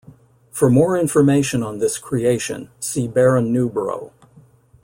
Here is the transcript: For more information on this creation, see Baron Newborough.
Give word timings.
For 0.49 0.67
more 0.71 0.97
information 0.97 1.61
on 1.61 1.77
this 1.77 1.99
creation, 1.99 2.71
see 2.79 3.07
Baron 3.07 3.53
Newborough. 3.53 4.11